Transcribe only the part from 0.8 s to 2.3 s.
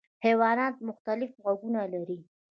مختلف غږونه لري.